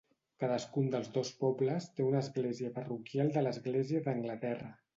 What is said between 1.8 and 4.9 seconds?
té una església parroquial de l'Església d'Anglaterra.